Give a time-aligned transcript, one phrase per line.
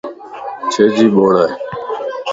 [0.71, 1.49] ڇي جي ٻوڙائي؟